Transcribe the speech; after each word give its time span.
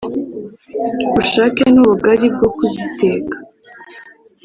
ushake 1.19 1.63
n'ubugali 1.73 2.27
bwo 2.35 2.47
kuziteka 2.55 3.35